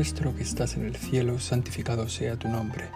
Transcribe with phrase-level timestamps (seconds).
[0.00, 2.86] nuestro que estás en el cielo, santificado sea tu nombre.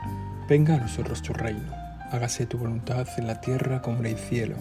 [0.48, 1.70] Venga a nosotros tu reino.
[2.10, 4.56] Hágase tu voluntad en la tierra como en el cielo.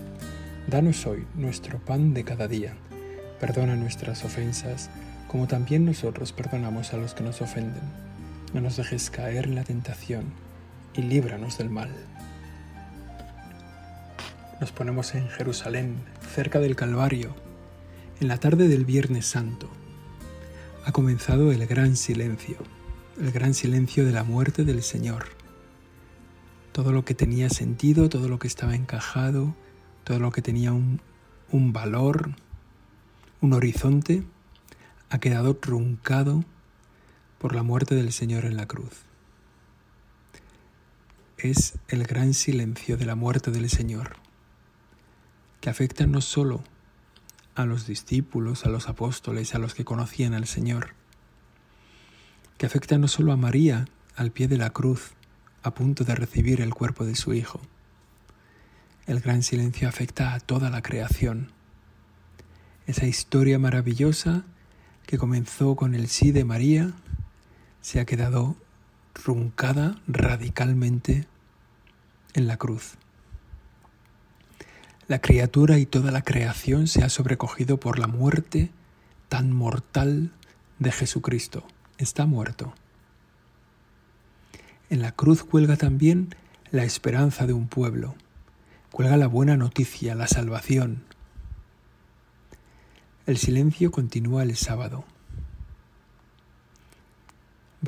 [0.68, 2.74] Danos hoy nuestro pan de cada día.
[3.40, 4.90] Perdona nuestras ofensas,
[5.30, 7.84] como también nosotros perdonamos a los que nos ofenden.
[8.54, 10.26] No nos dejes caer en la tentación
[10.94, 11.92] y líbranos del mal.
[14.60, 15.96] Nos ponemos en Jerusalén,
[16.36, 17.38] cerca del Calvario,
[18.20, 19.70] en la tarde del Viernes Santo
[20.86, 22.58] ha comenzado el gran silencio,
[23.20, 25.28] el gran silencio de la muerte del Señor.
[26.74, 29.56] Todo lo que tenía sentido, todo lo que estaba encajado,
[30.04, 31.00] todo lo que tenía un,
[31.52, 32.32] un valor,
[33.40, 34.24] un horizonte,
[35.10, 36.44] ha quedado truncado
[37.38, 39.04] por la muerte del Señor en la cruz.
[41.38, 44.18] Es el gran silencio de la muerte del Señor,
[45.62, 46.64] que afecta no solo
[47.56, 50.94] a los discípulos, a los apóstoles, a los que conocían al Señor,
[52.58, 55.12] que afecta no solo a María al pie de la cruz,
[55.64, 57.62] a punto de recibir el cuerpo de su Hijo.
[59.06, 61.52] El gran silencio afecta a toda la creación.
[62.86, 64.44] Esa historia maravillosa
[65.06, 66.92] que comenzó con el sí de María
[67.82, 68.56] se ha quedado
[69.14, 71.28] truncada radicalmente
[72.34, 72.98] en la cruz.
[75.14, 78.72] La criatura y toda la creación se ha sobrecogido por la muerte
[79.30, 80.32] tan mortal
[80.80, 81.68] de Jesucristo.
[82.00, 82.74] Está muerto.
[84.90, 86.34] En la cruz cuelga también
[86.72, 88.16] la esperanza de un pueblo,
[88.92, 91.04] cuelga la buena noticia, la salvación.
[93.28, 95.04] El silencio continúa el sábado.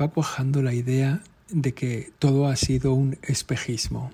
[0.00, 4.12] Va cuajando la idea de que todo ha sido un espejismo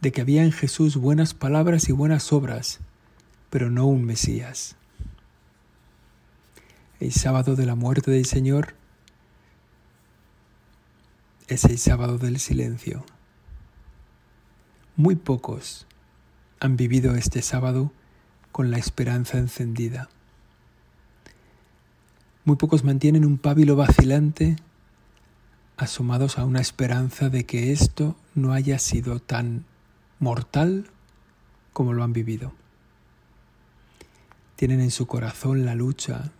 [0.00, 2.80] de que había en Jesús buenas palabras y buenas obras,
[3.50, 4.76] pero no un Mesías.
[7.00, 8.74] El sábado de la muerte del Señor
[11.48, 13.04] es el sábado del silencio.
[14.96, 15.86] Muy pocos
[16.60, 17.92] han vivido este sábado
[18.52, 20.08] con la esperanza encendida.
[22.44, 24.56] Muy pocos mantienen un pábilo vacilante
[25.76, 29.64] asomados a una esperanza de que esto no haya sido tan
[30.18, 30.86] mortal
[31.72, 32.52] como lo han vivido.
[34.56, 36.32] Tienen en su corazón la lucha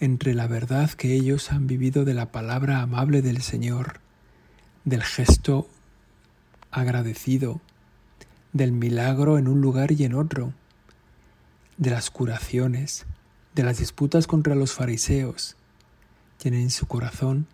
[0.00, 4.00] entre la verdad que ellos han vivido de la palabra amable del Señor,
[4.84, 5.68] del gesto
[6.70, 7.60] agradecido,
[8.52, 10.52] del milagro en un lugar y en otro,
[11.76, 13.06] de las curaciones,
[13.54, 15.56] de las disputas contra los fariseos.
[16.38, 17.46] Tienen en su corazón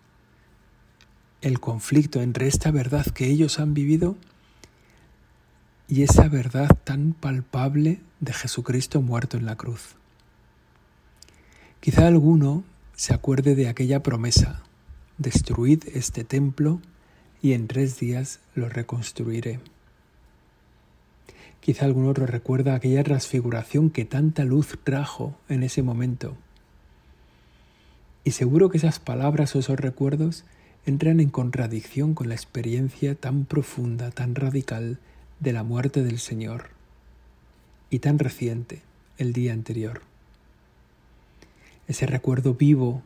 [1.40, 4.16] el conflicto entre esta verdad que ellos han vivido
[5.88, 9.96] y esa verdad tan palpable de Jesucristo muerto en la cruz.
[11.80, 12.64] Quizá alguno
[12.96, 14.62] se acuerde de aquella promesa,
[15.18, 16.80] destruid este templo
[17.42, 19.60] y en tres días lo reconstruiré.
[21.60, 26.36] Quizá algún otro recuerda aquella transfiguración que tanta luz trajo en ese momento.
[28.22, 30.44] Y seguro que esas palabras o esos recuerdos
[30.86, 34.98] entran en contradicción con la experiencia tan profunda, tan radical
[35.44, 36.70] de la muerte del Señor
[37.90, 38.82] y tan reciente,
[39.18, 40.02] el día anterior.
[41.86, 43.02] Ese recuerdo vivo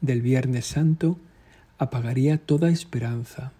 [0.00, 1.16] del Viernes Santo
[1.78, 3.52] apagaría toda esperanza.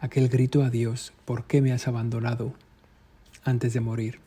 [0.00, 2.54] Aquel grito a Dios, ¿por qué me has abandonado?
[3.46, 4.18] antes de morir.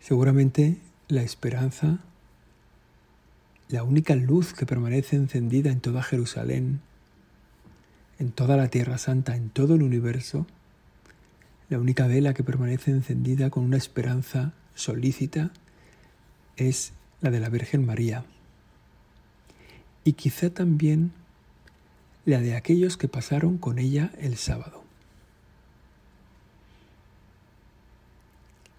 [0.00, 0.76] Seguramente
[1.08, 2.00] la esperanza,
[3.68, 6.80] la única luz que permanece encendida en toda Jerusalén,
[8.20, 10.46] en toda la Tierra Santa, en todo el universo,
[11.70, 15.52] la única vela que permanece encendida con una esperanza solícita
[16.58, 16.92] es
[17.22, 18.26] la de la Virgen María.
[20.04, 21.12] Y quizá también
[22.26, 24.84] la de aquellos que pasaron con ella el sábado.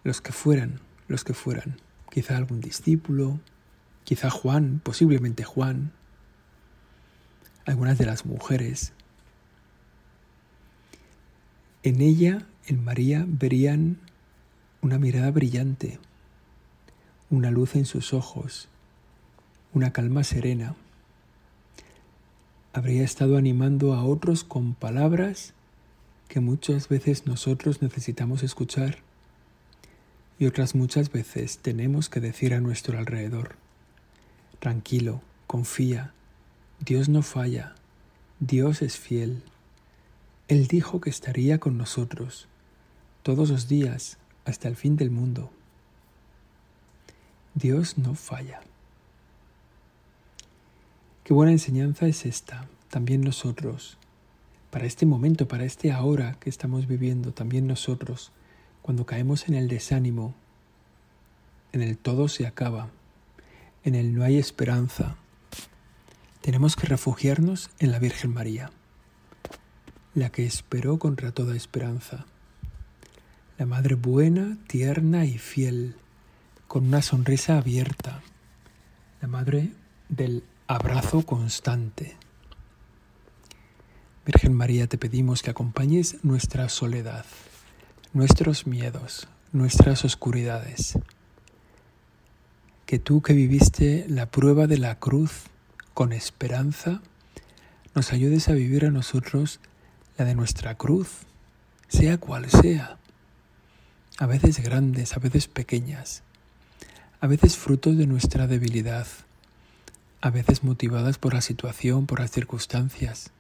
[0.03, 1.77] Los que fueran, los que fueran,
[2.11, 3.39] quizá algún discípulo,
[4.03, 5.93] quizá Juan, posiblemente Juan,
[7.65, 8.93] algunas de las mujeres
[11.83, 13.97] en ella, en María, verían
[14.81, 15.99] una mirada brillante,
[17.29, 18.67] una luz en sus ojos,
[19.73, 20.75] una calma serena.
[22.73, 25.53] Habría estado animando a otros con palabras
[26.27, 28.99] que muchas veces nosotros necesitamos escuchar
[30.39, 33.55] y otras muchas veces tenemos que decir a nuestro alrededor.
[34.59, 36.13] Tranquilo, confía,
[36.79, 37.75] Dios no falla,
[38.39, 39.43] Dios es fiel.
[40.51, 42.49] Él dijo que estaría con nosotros
[43.23, 45.49] todos los días hasta el fin del mundo.
[47.53, 48.59] Dios no falla.
[51.23, 53.97] Qué buena enseñanza es esta, también nosotros,
[54.71, 58.33] para este momento, para este ahora que estamos viviendo, también nosotros,
[58.81, 60.35] cuando caemos en el desánimo,
[61.71, 62.89] en el todo se acaba,
[63.85, 65.15] en el no hay esperanza,
[66.41, 68.69] tenemos que refugiarnos en la Virgen María,
[70.13, 72.25] la que esperó contra toda esperanza,
[73.57, 75.95] la Madre buena, tierna y fiel,
[76.67, 78.21] con una sonrisa abierta,
[79.21, 79.71] la Madre
[80.09, 82.15] del abrazo constante.
[84.25, 87.25] Virgen María, te pedimos que acompañes nuestra soledad,
[88.13, 90.97] nuestros miedos, nuestras oscuridades.
[92.85, 95.43] Que tú que viviste la prueba de la cruz
[95.93, 97.01] con esperanza,
[97.95, 99.59] nos ayudes a vivir a nosotros
[100.25, 101.09] de nuestra cruz,
[101.87, 102.97] sea cual sea,
[104.17, 106.23] a veces grandes, a veces pequeñas,
[107.19, 109.07] a veces frutos de nuestra debilidad,
[110.21, 113.31] a veces motivadas por la situación, por las circunstancias,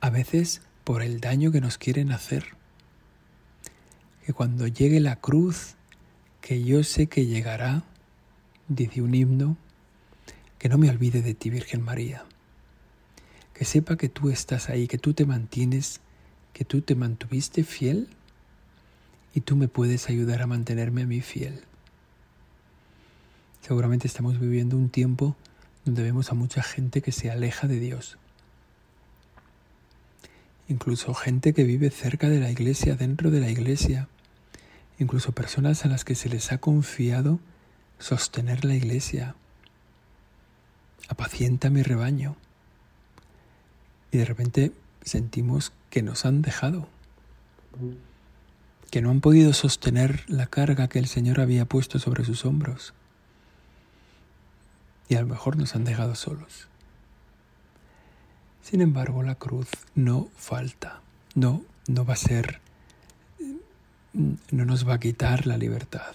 [0.00, 2.44] a veces por el daño que nos quieren hacer.
[4.24, 5.74] Que cuando llegue la cruz,
[6.40, 7.82] que yo sé que llegará,
[8.68, 9.56] dice un himno,
[10.58, 12.24] que no me olvide de ti, Virgen María.
[13.58, 16.00] Que sepa que tú estás ahí, que tú te mantienes,
[16.52, 18.08] que tú te mantuviste fiel
[19.34, 21.64] y tú me puedes ayudar a mantenerme a mí fiel.
[23.60, 25.34] Seguramente estamos viviendo un tiempo
[25.84, 28.16] donde vemos a mucha gente que se aleja de Dios.
[30.68, 34.06] Incluso gente que vive cerca de la iglesia, dentro de la iglesia.
[35.00, 37.40] Incluso personas a las que se les ha confiado
[37.98, 39.34] sostener la iglesia.
[41.08, 42.36] Apacienta mi rebaño.
[44.10, 44.72] Y de repente
[45.02, 46.88] sentimos que nos han dejado.
[48.90, 52.94] Que no han podido sostener la carga que el Señor había puesto sobre sus hombros
[55.08, 56.68] y a lo mejor nos han dejado solos.
[58.62, 61.00] Sin embargo, la cruz no falta,
[61.34, 62.60] no, no va a ser,
[64.12, 66.12] no nos va a quitar la libertad.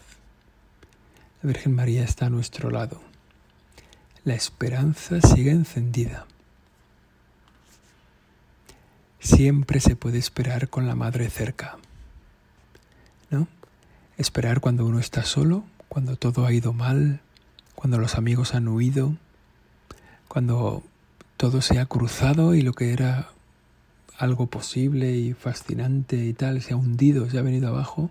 [1.42, 3.02] La Virgen María está a nuestro lado.
[4.24, 6.28] La esperanza sigue encendida.
[9.24, 11.78] Siempre se puede esperar con la madre cerca.
[13.30, 13.48] ¿No?
[14.18, 17.22] Esperar cuando uno está solo, cuando todo ha ido mal,
[17.74, 19.16] cuando los amigos han huido,
[20.28, 20.84] cuando
[21.38, 23.30] todo se ha cruzado y lo que era
[24.18, 28.10] algo posible y fascinante y tal se ha hundido, se ha venido abajo.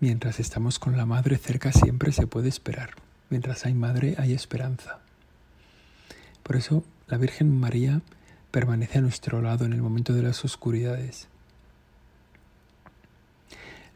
[0.00, 2.90] Mientras estamos con la madre cerca siempre se puede esperar.
[3.28, 5.00] Mientras hay madre hay esperanza.
[6.42, 8.00] Por eso la Virgen María
[8.58, 11.28] permanece a nuestro lado en el momento de las oscuridades.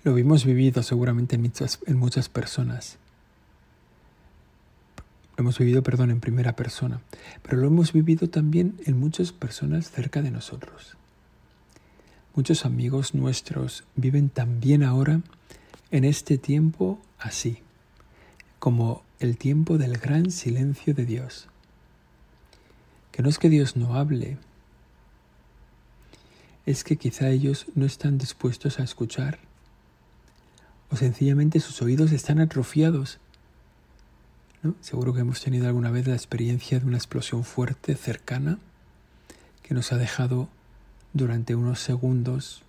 [0.05, 2.99] Lo hemos vivido seguramente en muchas, en muchas personas
[5.37, 7.01] lo hemos vivido, perdón, en primera persona,
[7.43, 10.97] pero lo hemos vivido también en muchas personas cerca de nosotros.
[12.37, 15.23] Muchos amigos nuestros viven también ahora
[15.91, 17.59] en este tiempo así,
[18.61, 21.49] como el tiempo del gran silencio de Dios.
[23.11, 24.39] Que no es que Dios no hable,
[26.67, 29.39] es que quizá ellos no están dispuestos a escuchar,
[30.91, 33.19] o sencillamente sus oídos están atrofiados
[34.81, 38.61] Seguro que hemos tenido alguna vez la experiencia de una explosión fuerte, cercana,
[39.65, 40.49] que nos ha dejado
[41.15, 42.63] durante unos segundos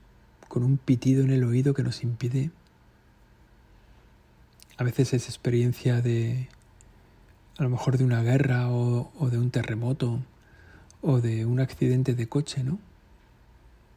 [0.48, 2.50] con un pitido en el oído que nos impide.
[4.78, 6.50] A veces es experiencia de,
[7.60, 10.20] a lo mejor de una guerra o, o de un terremoto
[11.04, 12.80] o de un accidente de coche, ¿no?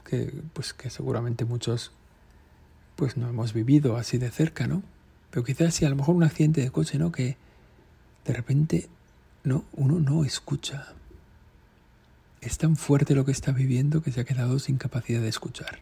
[0.08, 1.92] Que, pues, que seguramente muchos
[2.96, 4.82] pues no hemos vivido así de cerca, ¿no?
[5.30, 7.12] Pero quizás sí, a lo mejor un accidente de coche, ¿no?
[7.12, 7.36] Que,
[8.24, 8.88] de repente
[9.44, 10.94] no, uno no escucha.
[12.40, 15.80] Es tan fuerte lo que está viviendo que se ha quedado sin capacidad de escuchar.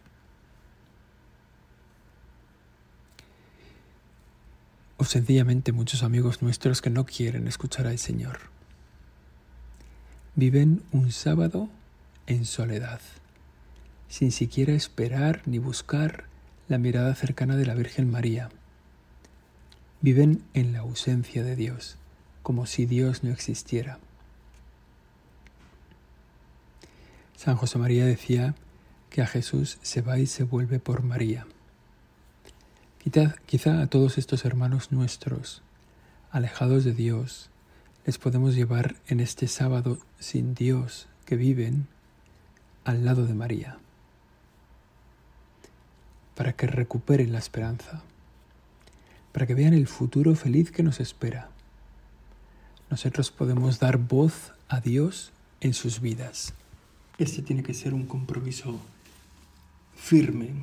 [4.97, 8.39] O sencillamente muchos amigos nuestros que no quieren escuchar al Señor.
[10.35, 11.69] Viven un sábado
[12.27, 13.01] en soledad,
[14.15, 16.23] sin siquiera esperar ni buscar
[16.69, 18.47] la mirada cercana de la Virgen María.
[19.99, 21.97] Viven en la ausencia de Dios
[22.41, 23.99] como si Dios no existiera.
[27.35, 28.55] San José María decía
[29.09, 31.45] que a Jesús se va y se vuelve por María.
[33.45, 35.61] Quizá, a todos estos hermanos nuestros,
[36.31, 37.49] alejados de Dios,
[38.05, 41.89] les podemos llevar en este sábado sin Dios que viven
[42.85, 43.77] al lado de María,
[46.35, 48.03] para que recuperen la esperanza,
[49.31, 51.49] para que vean el futuro feliz que nos espera
[52.89, 56.53] nosotros podemos dar voz a Dios en sus vidas.
[57.17, 58.79] Este tiene que ser un compromiso
[59.95, 60.53] firme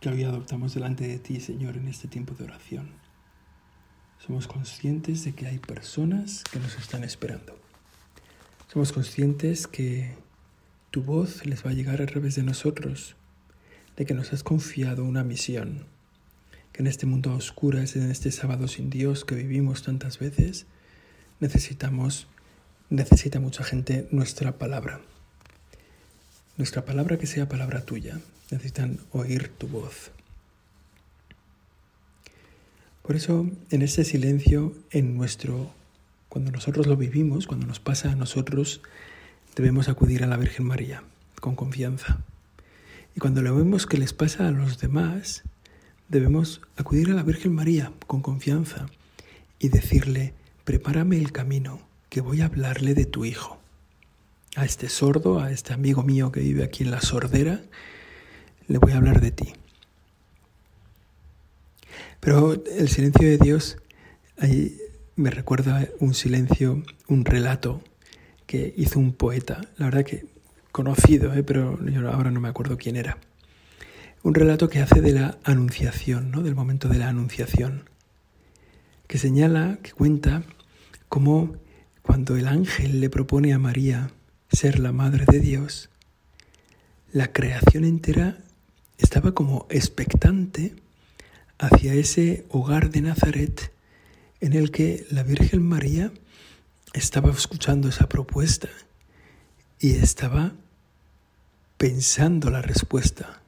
[0.00, 2.88] que hoy adoptamos delante de ti, Señor, en este tiempo de oración.
[4.24, 7.58] Somos conscientes de que hay personas que nos están esperando.
[8.72, 10.16] Somos conscientes que
[10.90, 13.14] tu voz les va a llegar a través de nosotros,
[13.98, 15.84] de que nos has confiado una misión,
[16.72, 20.66] que en este mundo a oscuras, en este sábado sin Dios que vivimos tantas veces,
[21.40, 22.28] necesitamos,
[22.90, 25.00] necesita mucha gente nuestra palabra.
[26.56, 28.20] Nuestra palabra que sea palabra tuya.
[28.52, 30.12] Necesitan oír tu voz.
[33.02, 35.72] Por eso, en ese silencio, en nuestro,
[36.28, 38.80] cuando nosotros lo vivimos, cuando nos pasa a nosotros,
[39.56, 41.02] debemos acudir a la Virgen María
[41.40, 42.20] con confianza.
[43.18, 45.42] Y cuando lo vemos que les pasa a los demás,
[46.08, 48.86] debemos acudir a la Virgen María con confianza
[49.58, 53.58] y decirle, prepárame el camino, que voy a hablarle de tu Hijo.
[54.54, 57.60] A este sordo, a este amigo mío que vive aquí en la sordera,
[58.68, 59.52] le voy a hablar de ti.
[62.20, 63.78] Pero el silencio de Dios
[64.38, 64.78] ahí
[65.16, 67.82] me recuerda un silencio, un relato
[68.46, 70.37] que hizo un poeta, la verdad que
[70.72, 71.42] conocido, ¿eh?
[71.42, 73.18] pero yo ahora no me acuerdo quién era.
[74.22, 76.42] Un relato que hace de la anunciación, ¿no?
[76.42, 77.88] del momento de la anunciación,
[79.06, 80.42] que señala, que cuenta
[81.08, 81.56] como
[82.02, 84.10] cuando el ángel le propone a María
[84.50, 85.90] ser la madre de Dios,
[87.12, 88.38] la creación entera
[88.98, 90.74] estaba como expectante
[91.58, 93.72] hacia ese hogar de Nazaret
[94.40, 96.12] en el que la Virgen María
[96.92, 98.68] estaba escuchando esa propuesta
[99.80, 100.52] y estaba
[101.76, 103.40] pensando la respuesta.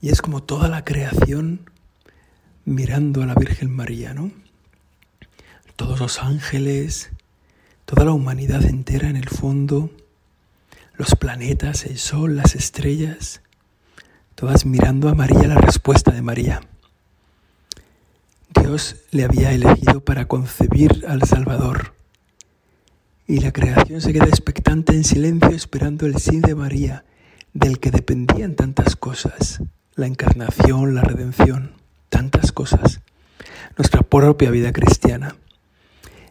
[0.00, 1.70] Y es como toda la creación
[2.64, 4.30] mirando a la Virgen María, ¿no?
[5.78, 7.10] todos los ángeles,
[7.84, 9.92] toda la humanidad entera en el fondo,
[10.94, 13.42] los planetas, el sol, las estrellas,
[14.34, 16.62] todas mirando a María la respuesta de María.
[18.60, 21.94] Dios le había elegido para concebir al Salvador.
[23.30, 27.04] Y la creación se queda expectante en silencio esperando el sí de María,
[27.52, 29.60] del que dependían tantas cosas,
[29.96, 31.72] la encarnación, la redención,
[32.08, 33.00] tantas cosas,
[33.76, 35.36] nuestra propia vida cristiana.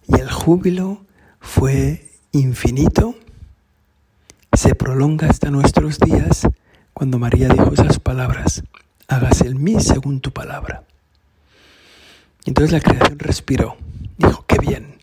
[0.07, 1.05] Y el júbilo
[1.39, 3.13] fue infinito,
[4.51, 6.47] se prolonga hasta nuestros días
[6.93, 8.63] cuando María dijo esas palabras,
[9.07, 10.83] hágase el mí según tu palabra.
[12.45, 13.77] Entonces la creación respiró,
[14.17, 14.97] dijo, qué bien,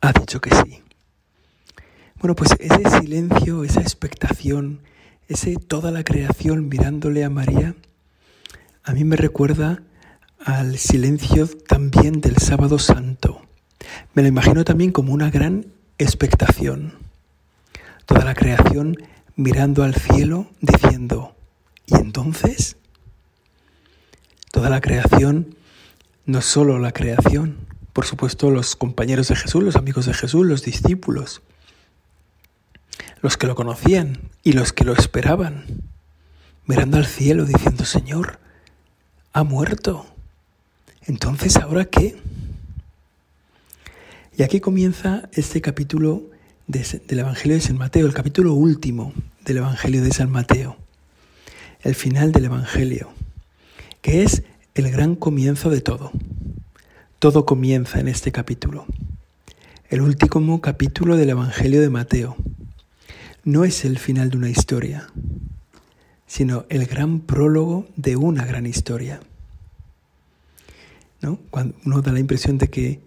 [0.00, 0.87] ha dicho que sí.
[2.20, 4.80] Bueno, pues ese silencio, esa expectación,
[5.28, 7.76] ese toda la creación mirándole a María,
[8.82, 9.84] a mí me recuerda
[10.44, 13.42] al silencio también del sábado santo,
[14.14, 15.66] me lo imagino también como una gran
[15.98, 16.94] expectación.
[18.04, 18.96] Toda la creación
[19.36, 21.36] mirando al cielo diciendo,
[21.86, 22.78] ¿y entonces?
[24.50, 25.54] Toda la creación,
[26.26, 27.58] no solo la creación,
[27.92, 31.42] por supuesto los compañeros de Jesús, los amigos de Jesús, los discípulos,
[33.22, 35.64] los que lo conocían y los que lo esperaban,
[36.66, 38.38] mirando al cielo diciendo, Señor,
[39.32, 40.06] ha muerto.
[41.02, 42.16] Entonces, ¿ahora qué?
[44.36, 46.22] Y aquí comienza este capítulo
[46.66, 49.12] del Evangelio de San Mateo, el capítulo último
[49.44, 50.76] del Evangelio de San Mateo,
[51.82, 53.10] el final del Evangelio,
[54.00, 54.44] que es
[54.74, 56.12] el gran comienzo de todo.
[57.18, 58.86] Todo comienza en este capítulo.
[59.88, 62.36] El último capítulo del Evangelio de Mateo
[63.48, 65.08] no es el final de una historia,
[66.26, 69.20] sino el gran prólogo de una gran historia.
[71.22, 71.38] ¿No?
[71.86, 73.00] Uno da la impresión de que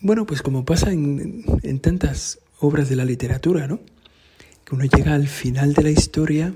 [0.00, 3.78] bueno, pues como pasa en, tantas obras de la literatura, ¿no?
[4.64, 6.52] Que uno llega al final de la historia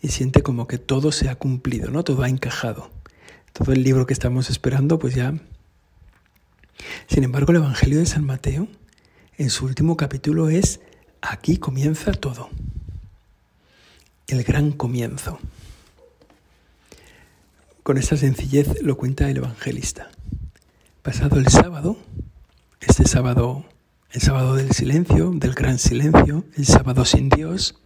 [0.00, 2.04] y siente como que todo se ha cumplido, ¿no?
[2.04, 2.88] Todo ha encajado.
[3.52, 5.34] Todo el libro que estamos esperando, pues ya.
[7.08, 8.68] Sin embargo, el Evangelio de San Mateo,
[9.38, 10.78] en su último capítulo, es
[11.20, 12.48] aquí comienza todo.
[14.26, 15.38] El gran comienzo.
[17.82, 20.10] Con esta sencillez lo cuenta el evangelista.
[21.02, 21.96] Pasado el sábado,
[22.80, 23.64] este sábado,
[24.10, 27.78] el sábado del silencio, del gran silencio, el sábado sin Dios.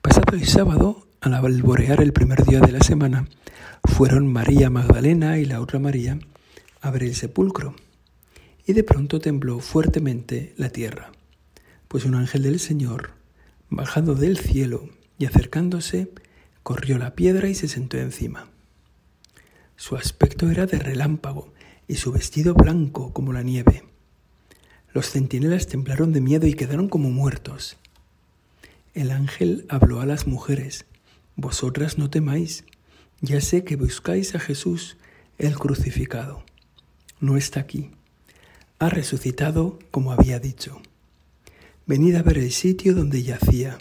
[0.00, 3.26] Pasado el sábado, al alborear el primer día de la semana,
[3.82, 6.18] fueron María Magdalena y la otra María
[6.80, 7.74] a ver el sepulcro.
[8.66, 11.10] Y de pronto tembló fuertemente la tierra,
[11.94, 13.12] pues un ángel del Señor,
[13.70, 16.10] bajando del cielo y acercándose,
[16.64, 18.48] corrió la piedra y se sentó encima.
[19.76, 21.52] Su aspecto era de relámpago
[21.86, 23.84] y su vestido blanco como la nieve.
[24.92, 27.76] Los centinelas temblaron de miedo y quedaron como muertos.
[28.94, 30.86] El ángel habló a las mujeres,
[31.36, 32.64] Vosotras no temáis,
[33.20, 34.96] ya sé que buscáis a Jesús,
[35.38, 36.42] el crucificado.
[37.20, 37.92] No está aquí,
[38.80, 40.82] ha resucitado como había dicho.
[41.86, 43.78] Venid a ver el sitio donde yacía,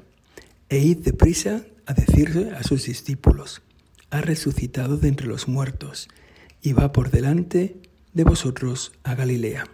[0.70, 3.62] e id deprisa a decirle a sus discípulos,
[4.10, 6.08] ha resucitado de entre los muertos,
[6.62, 7.78] y va por delante
[8.14, 9.66] de vosotros a Galilea.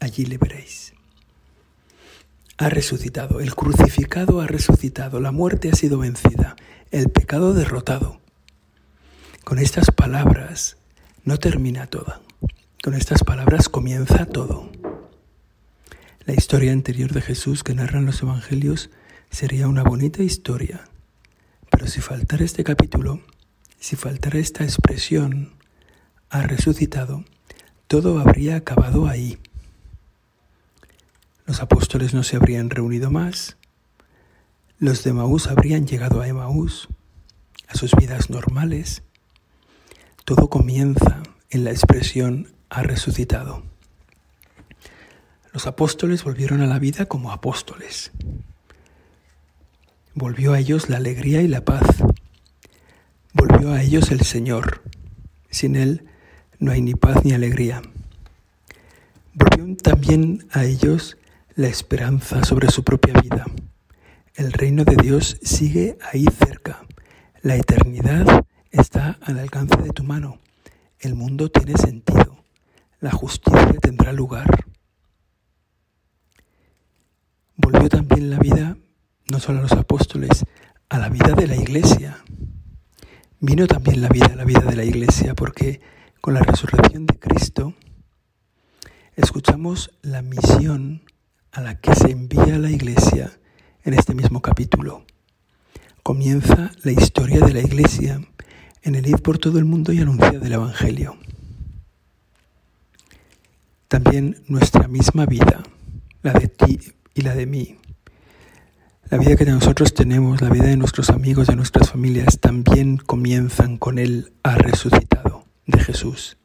[0.00, 0.92] Allí le veréis
[2.62, 6.54] ha resucitado, el crucificado ha resucitado, la muerte ha sido vencida,
[6.92, 8.20] el pecado derrotado.
[9.44, 10.76] Con estas palabras
[11.24, 12.20] no termina todo,
[12.82, 14.70] con estas palabras comienza todo.
[16.24, 18.90] La historia anterior de Jesús que narran los evangelios
[19.30, 20.84] sería una bonita historia,
[21.68, 23.20] pero si faltara este capítulo,
[23.80, 25.54] si faltara esta expresión,
[26.30, 27.24] ha resucitado,
[27.88, 29.36] todo habría acabado ahí.
[31.44, 33.56] Los apóstoles no se habrían reunido más,
[34.78, 36.88] los de Maús habrían llegado a Emaús,
[37.66, 39.02] a sus vidas normales.
[40.24, 43.71] Todo comienza en la expresión ha resucitado.
[45.52, 48.10] Los apóstoles volvieron a la vida como apóstoles.
[50.14, 52.02] Volvió a ellos la alegría y la paz.
[53.34, 54.82] Volvió a ellos el Señor.
[55.50, 56.06] Sin Él
[56.58, 57.82] no hay ni paz ni alegría.
[59.34, 61.18] Volvió también a ellos
[61.54, 63.44] la esperanza sobre su propia vida.
[64.34, 66.86] El reino de Dios sigue ahí cerca.
[67.42, 70.38] La eternidad está al alcance de tu mano.
[70.98, 72.42] El mundo tiene sentido.
[73.00, 74.71] La justicia tendrá lugar.
[77.62, 78.76] Volvió también la vida,
[79.30, 80.44] no solo a los apóstoles,
[80.90, 82.22] a la vida de la iglesia.
[83.40, 85.80] Vino también la vida a la vida de la iglesia porque
[86.20, 87.74] con la resurrección de Cristo
[89.16, 91.02] escuchamos la misión
[91.52, 93.38] a la que se envía la Iglesia
[93.84, 95.04] en este mismo capítulo.
[96.02, 98.20] Comienza la historia de la Iglesia
[98.82, 101.16] en el ir por todo el mundo y anunciar el Evangelio.
[103.88, 105.62] También nuestra misma vida,
[106.22, 106.78] la de ti
[107.14, 107.76] y la de mí,
[109.10, 113.76] la vida que nosotros tenemos, la vida de nuestros amigos, de nuestras familias, también comienzan
[113.76, 116.38] con el ha resucitado de Jesús.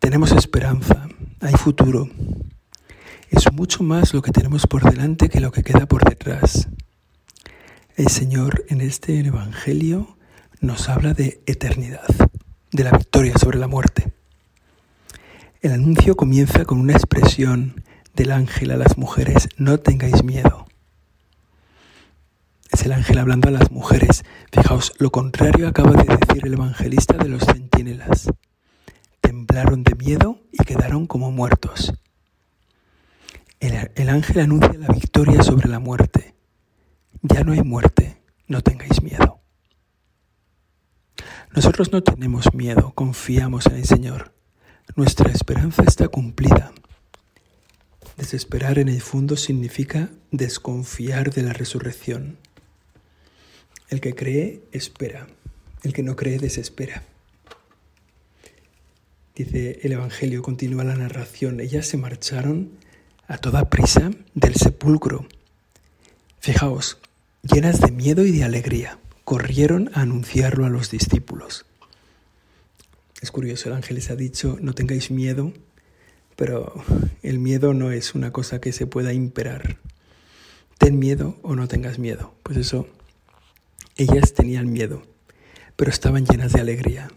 [0.00, 1.08] Tenemos esperanza,
[1.40, 2.08] hay futuro,
[3.30, 6.68] es mucho más lo que tenemos por delante que lo que queda por detrás.
[7.96, 10.16] El Señor en este Evangelio
[10.60, 12.06] nos habla de eternidad,
[12.72, 14.12] de la victoria sobre la muerte.
[15.60, 17.82] El anuncio comienza con una expresión
[18.16, 20.66] del ángel a las mujeres, no tengáis miedo.
[22.72, 24.24] Es el ángel hablando a las mujeres.
[24.50, 28.28] Fijaos, lo contrario acaba de decir el evangelista de los centinelas.
[29.20, 31.92] Temblaron de miedo y quedaron como muertos.
[33.60, 36.34] El, ángel anuncia la victoria sobre la muerte.
[37.22, 39.40] Ya no hay muerte, no tengáis miedo.
[41.54, 44.34] Nosotros no tenemos miedo, confiamos en el Señor.
[44.94, 46.72] Nuestra esperanza está cumplida.
[48.16, 52.38] Desesperar en el fondo significa desconfiar de la resurrección.
[53.88, 55.26] El que cree, espera.
[55.82, 57.02] El que no cree, desespera.
[59.34, 61.60] Dice el Evangelio, continúa la narración.
[61.60, 62.70] Ellas se marcharon
[63.28, 65.26] a toda prisa del sepulcro.
[66.40, 66.98] Fijaos,
[67.42, 71.66] llenas de miedo y de alegría, corrieron a anunciarlo a los discípulos.
[73.20, 75.52] Es curioso, el ángel les ha dicho, no tengáis miedo,
[76.36, 76.72] pero
[77.22, 79.78] el miedo no es una cosa que se pueda imperar.
[80.78, 82.34] Ten miedo o no tengas miedo.
[82.42, 82.86] Pues eso,
[83.96, 85.02] ellas tenían miedo,
[85.74, 87.10] pero estaban llenas de alegría.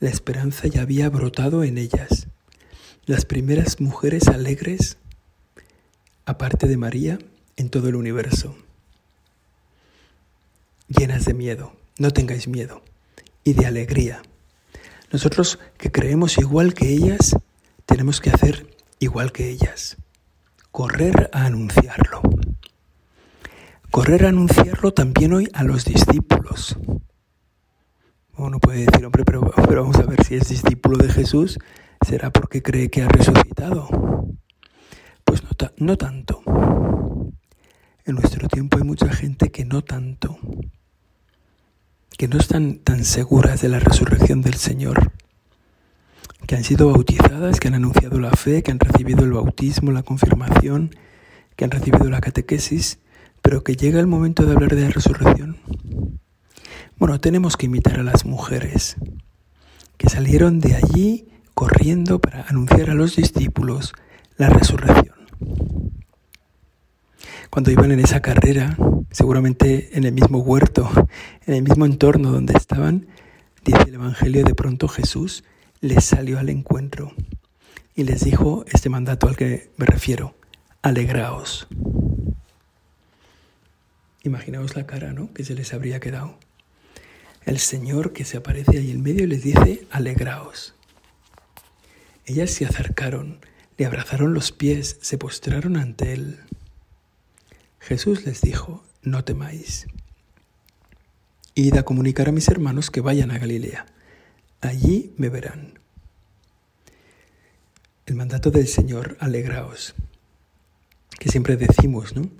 [0.00, 2.26] La esperanza ya había brotado en ellas.
[3.06, 4.98] Las primeras mujeres alegres
[6.24, 7.18] aparte de María,
[7.56, 8.56] en todo el universo.
[10.88, 12.82] Llenas de miedo, no tengáis miedo,
[13.44, 14.22] y de alegría.
[15.10, 17.36] Nosotros que creemos igual que ellas,
[17.86, 19.96] tenemos que hacer igual que ellas.
[20.70, 22.22] Correr a anunciarlo.
[23.90, 26.78] Correr a anunciarlo también hoy a los discípulos.
[28.34, 31.58] Uno puede decir, hombre, pero, vamos a ver si es discípulo de Jesús,
[32.06, 33.88] será porque cree que ha resucitado.
[35.24, 35.42] Pues
[35.76, 36.42] no, tanto.
[38.04, 40.38] En nuestro tiempo hay mucha gente que no tanto,
[42.16, 45.12] que no están tan seguras de la resurrección del Señor,
[46.46, 50.02] que han sido bautizadas, que han anunciado la fe, que han recibido el bautismo, la
[50.02, 50.94] confirmación,
[51.56, 52.98] que han recibido la catequesis,
[53.42, 55.58] pero que llega el momento de hablar de la resurrección.
[56.98, 58.96] Bueno, tenemos que imitar a las mujeres
[59.96, 63.92] que salieron de allí corriendo para anunciar a los discípulos
[64.36, 65.12] la resurrección.
[67.50, 68.78] cuando iban en esa carrera,
[69.10, 70.88] seguramente en el mismo huerto,
[71.46, 73.06] en el mismo entorno donde estaban,
[73.62, 75.44] dice el Evangelio, de pronto Jesús
[75.82, 77.12] les salió al encuentro
[77.96, 80.34] y les dijo este mandato al que me refiero,
[80.80, 81.66] alegraos.
[84.22, 85.34] Imaginaos la cara, ¿no?
[85.34, 86.38] Que se les habría quedado.
[87.44, 90.76] El Señor que se aparece ahí en medio les dice, alegraos.
[92.26, 93.40] Ellas se acercaron,
[93.76, 96.38] le abrazaron los pies, se postraron ante él.
[97.80, 99.88] Jesús les dijo, no temáis.
[101.56, 103.86] Id a comunicar a mis hermanos que vayan a Galilea.
[104.62, 105.80] Allí me verán.
[108.06, 109.96] El mandato del Señor, alegraos,
[111.18, 112.30] que siempre decimos, ¿no?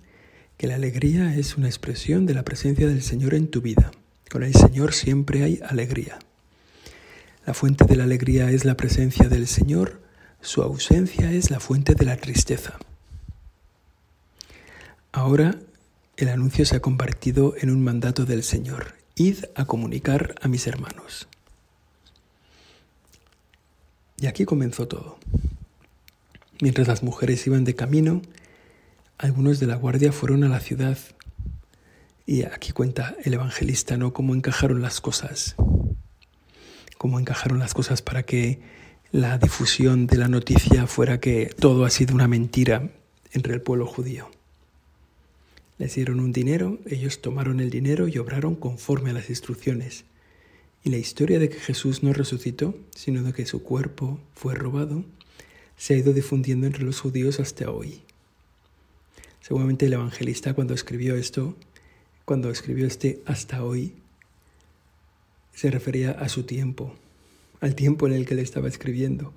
[0.56, 3.90] Que la alegría es una expresión de la presencia del Señor en tu vida.
[4.30, 6.20] Con el Señor siempre hay alegría.
[7.44, 10.00] La fuente de la alegría es la presencia del Señor,
[10.40, 12.78] su ausencia es la fuente de la tristeza.
[15.10, 15.56] Ahora
[16.16, 18.94] el anuncio se ha convertido en un mandato del Señor.
[19.16, 21.26] Id a comunicar a mis hermanos.
[24.22, 25.18] Y aquí comenzó todo.
[26.60, 28.22] Mientras las mujeres iban de camino,
[29.18, 30.96] algunos de la guardia fueron a la ciudad.
[32.24, 34.12] Y aquí cuenta el evangelista, ¿no?
[34.12, 35.56] Cómo encajaron las cosas.
[36.98, 38.60] Cómo encajaron las cosas para que
[39.10, 42.90] la difusión de la noticia fuera que todo ha sido una mentira
[43.32, 44.30] entre el pueblo judío.
[45.78, 50.04] Les dieron un dinero, ellos tomaron el dinero y obraron conforme a las instrucciones.
[50.84, 55.04] Y la historia de que Jesús no resucitó, sino de que su cuerpo fue robado,
[55.76, 58.02] se ha ido difundiendo entre los judíos hasta hoy.
[59.40, 61.56] Seguramente el evangelista cuando escribió esto,
[62.24, 63.94] cuando escribió este hasta hoy,
[65.54, 66.94] se refería a su tiempo,
[67.60, 69.32] al tiempo en el que le estaba escribiendo.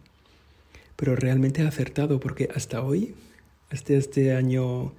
[0.96, 3.14] Pero realmente ha acertado porque hasta hoy,
[3.70, 4.94] hasta este año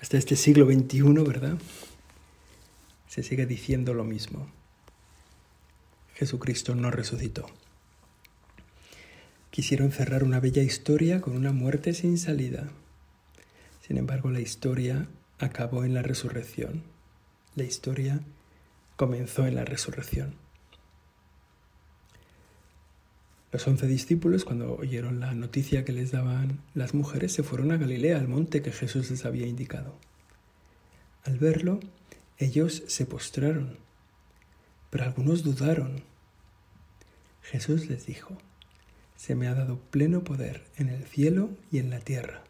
[0.00, 1.58] hasta este siglo XXI, ¿verdad?
[3.08, 4.46] Se sigue diciendo lo mismo.
[6.16, 7.46] Jesucristo no resucitó.
[9.50, 12.68] Quisieron cerrar una bella historia con una muerte sin salida.
[13.86, 16.82] Sin embargo, la historia acabó en la resurrección.
[17.54, 18.20] La historia
[18.96, 20.34] comenzó en la resurrección.
[23.52, 27.76] Los once discípulos, cuando oyeron la noticia que les daban las mujeres, se fueron a
[27.76, 29.94] Galilea, al monte que Jesús les había indicado.
[31.24, 31.80] Al verlo,
[32.38, 33.78] ellos se postraron,
[34.96, 36.00] pero algunos dudaron.
[37.42, 38.34] Jesús les dijo,
[39.14, 42.44] se me ha dado pleno poder en el cielo y en la tierra.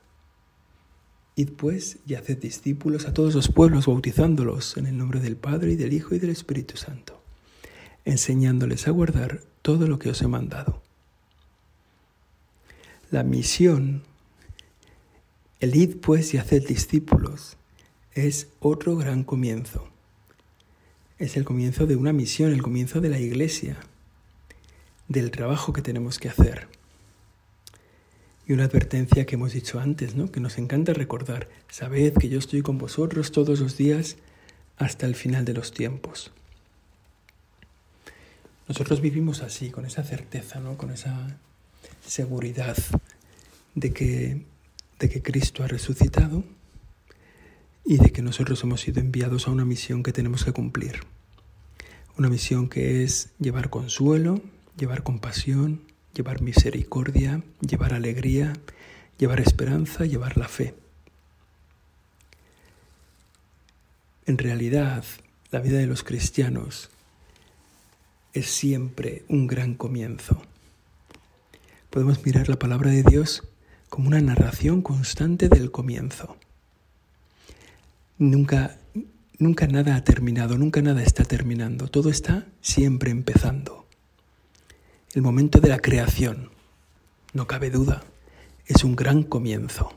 [1.34, 5.72] Id pues y haced discípulos a todos los pueblos, bautizándolos en el nombre del Padre
[5.72, 7.20] y del Hijo y del Espíritu Santo,
[8.04, 10.80] enseñándoles a guardar todo lo que os he mandado.
[13.10, 14.04] La misión,
[15.58, 17.56] el id pues y hacer discípulos,
[18.14, 19.95] es otro gran comienzo.
[21.18, 23.78] Es el comienzo de una misión, el comienzo de la iglesia,
[25.08, 26.68] del trabajo que tenemos que hacer.
[28.46, 30.30] Y una advertencia que hemos dicho antes, ¿no?
[30.30, 34.16] que nos encanta recordar, sabed que yo estoy con vosotros todos los días
[34.76, 36.32] hasta el final de los tiempos.
[38.68, 40.76] Nosotros vivimos así, con esa certeza, ¿no?
[40.76, 41.38] con esa
[42.04, 42.76] seguridad
[43.74, 44.42] de que,
[44.98, 46.44] de que Cristo ha resucitado
[47.86, 51.00] y de que nosotros hemos sido enviados a una misión que tenemos que cumplir.
[52.18, 54.40] Una misión que es llevar consuelo,
[54.76, 55.82] llevar compasión,
[56.14, 58.52] llevar misericordia, llevar alegría,
[59.18, 60.74] llevar esperanza, llevar la fe.
[64.26, 65.04] En realidad,
[65.50, 66.90] la vida de los cristianos
[68.32, 70.42] es siempre un gran comienzo
[71.96, 73.42] podemos mirar la palabra de Dios
[73.88, 76.36] como una narración constante del comienzo.
[78.18, 78.78] Nunca,
[79.38, 83.86] nunca nada ha terminado, nunca nada está terminando, todo está siempre empezando.
[85.12, 86.50] El momento de la creación,
[87.34, 88.02] no cabe duda,
[88.66, 89.92] es un gran comienzo.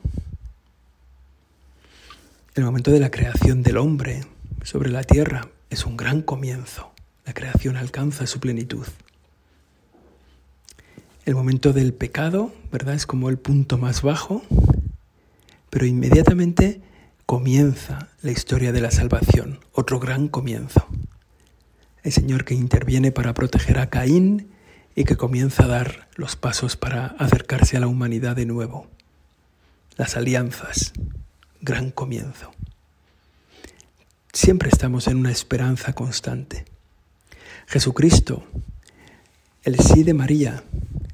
[2.54, 4.26] El momento de la creación del hombre
[4.64, 6.92] sobre la tierra es un gran comienzo.
[7.24, 8.86] La creación alcanza su plenitud.
[11.24, 12.94] El momento del pecado, ¿verdad?
[12.94, 14.42] Es como el punto más bajo,
[15.70, 16.82] pero inmediatamente
[17.30, 20.84] comienza la historia de la salvación, otro gran comienzo.
[22.02, 24.50] El Señor que interviene para proteger a Caín
[24.96, 28.88] y que comienza a dar los pasos para acercarse a la humanidad de nuevo.
[29.96, 30.92] Las alianzas,
[31.60, 32.50] gran comienzo.
[34.32, 36.64] Siempre estamos en una esperanza constante.
[37.68, 38.42] Jesucristo,
[39.62, 40.64] el sí de María,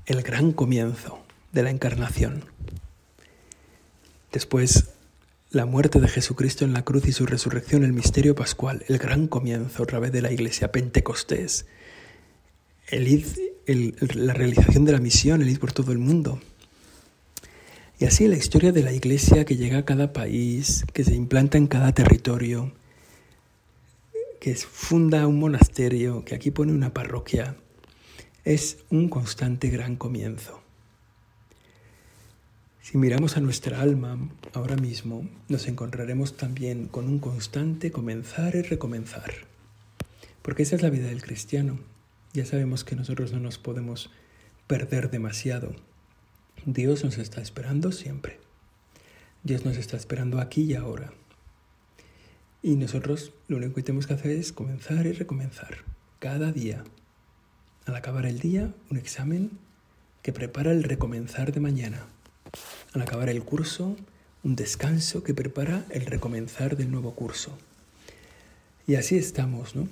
[0.07, 2.47] el gran comienzo de la encarnación.
[4.33, 4.96] Después
[5.57, 9.27] la muerte de Jesucristo en la cruz y su resurrección, el misterio pascual, el gran
[9.27, 11.67] comienzo otra vez de la iglesia, Pentecostés,
[12.89, 13.25] el,
[14.15, 16.41] la realización de la misión, el ir por todo el mundo.
[17.99, 21.57] Y así la historia de la iglesia que llega a cada país, que se implanta
[21.57, 22.73] en cada territorio,
[24.39, 27.57] que funda un monasterio, que aquí pone una parroquia,
[28.45, 30.66] es un constante gran comienzo.
[32.87, 34.17] Si miramos a nuestra alma
[34.53, 39.33] ahora mismo, nos encontraremos también con un constante comenzar y recomenzar.
[40.41, 41.81] Porque esa es la vida del cristiano.
[42.33, 44.13] Ya sabemos que nosotros no nos podemos
[44.69, 45.75] perder demasiado.
[46.65, 48.39] Dios nos está esperando siempre.
[49.43, 51.13] Dios nos está esperando aquí y ahora.
[52.63, 55.79] Y nosotros lo único que tenemos que hacer es comenzar y recomenzar.
[56.21, 56.85] Cada día.
[57.85, 59.51] Al acabar el día, un examen
[60.23, 62.07] que prepara el recomenzar de mañana
[62.93, 63.97] al acabar el curso,
[64.43, 67.57] un descanso que prepara el recomenzar del nuevo curso.
[68.87, 69.89] Y así estamos, ¿no?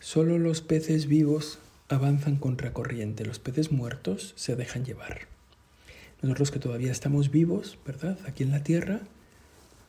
[0.00, 5.28] Solo los peces vivos avanzan contra corriente, los peces muertos se dejan llevar.
[6.22, 8.18] Nosotros que todavía estamos vivos, ¿verdad?
[8.26, 9.00] Aquí en la tierra,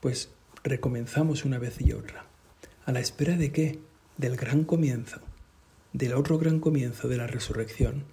[0.01, 0.29] pues
[0.63, 2.25] recomenzamos una vez y otra.
[2.85, 3.79] ¿A la espera de qué?
[4.17, 5.21] Del gran comienzo,
[5.93, 8.03] del otro gran comienzo de la resurrección,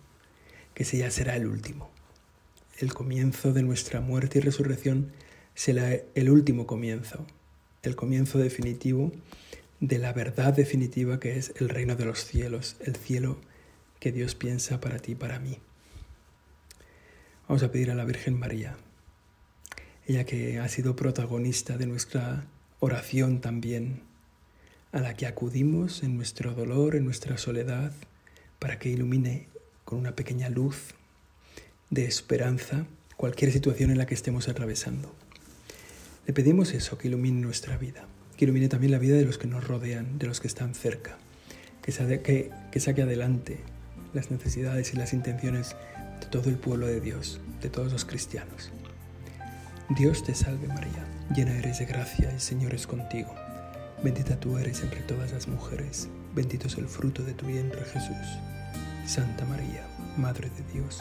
[0.75, 1.91] que ese ya será el último
[2.81, 5.13] el comienzo de nuestra muerte y resurrección
[5.55, 7.27] será el último comienzo,
[7.83, 9.13] el comienzo definitivo
[9.81, 13.39] de la verdad definitiva que es el reino de los cielos, el cielo
[13.99, 15.59] que Dios piensa para ti y para mí.
[17.47, 18.79] Vamos a pedir a la Virgen María,
[20.07, 22.47] ella que ha sido protagonista de nuestra
[22.79, 24.05] oración también,
[24.93, 27.93] a la que acudimos en nuestro dolor, en nuestra soledad,
[28.59, 29.49] para que ilumine
[29.85, 30.95] con una pequeña luz
[31.91, 35.15] de esperanza cualquier situación en la que estemos atravesando.
[36.27, 39.49] Le pedimos eso, que ilumine nuestra vida, que ilumine también la vida de los que
[39.49, 41.19] nos rodean, de los que están cerca,
[41.83, 43.59] que, que, que saque adelante
[44.15, 45.75] las necesidades y las intenciones
[46.21, 48.71] de todo el pueblo de Dios, de todos los cristianos.
[49.91, 53.35] Dios te salve María, llena eres de gracia, el Señor es contigo.
[54.05, 58.39] Bendita tú eres entre todas las mujeres, bendito es el fruto de tu vientre Jesús.
[59.05, 59.85] Santa María,
[60.17, 61.01] Madre de Dios,